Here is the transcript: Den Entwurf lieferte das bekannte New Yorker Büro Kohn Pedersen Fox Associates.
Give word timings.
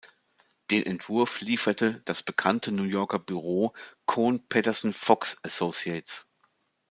Den 0.71 0.81
Entwurf 0.87 1.41
lieferte 1.41 2.01
das 2.05 2.23
bekannte 2.23 2.71
New 2.71 2.85
Yorker 2.85 3.19
Büro 3.19 3.75
Kohn 4.07 4.43
Pedersen 4.47 4.93
Fox 4.93 5.37
Associates. 5.43 6.25